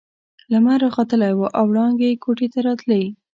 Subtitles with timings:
[0.51, 3.03] لمر راختلی وو او وړانګې يې کوټې ته راتلې.